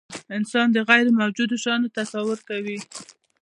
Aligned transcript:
انسان 0.37 0.67
د 0.71 0.77
غیرموجودو 0.89 1.55
شیانو 1.63 1.93
تصور 1.97 2.39
کوي. 2.49 2.77